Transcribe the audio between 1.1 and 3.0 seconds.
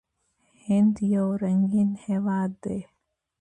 یو رنګین هیواد دی.